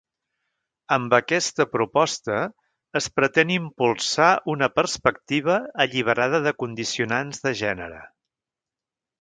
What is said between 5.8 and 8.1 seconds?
alliberada de condicionants de gènere.